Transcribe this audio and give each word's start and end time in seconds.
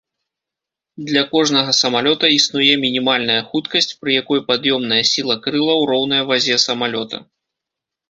Для 1.09 1.21
кожнага 1.33 1.75
самалёта 1.81 2.25
існуе 2.37 2.71
мінімальная 2.85 3.37
хуткасць, 3.51 3.91
пры 4.01 4.09
якой 4.21 4.45
пад'ёмная 4.51 5.01
сіла 5.13 5.39
крылаў 5.47 5.89
роўная 5.95 6.23
вазе 6.35 6.63
самалёта. 6.69 7.27